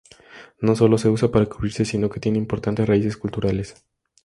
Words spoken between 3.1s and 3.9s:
culturales.